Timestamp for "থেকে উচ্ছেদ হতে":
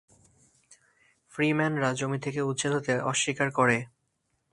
2.19-2.93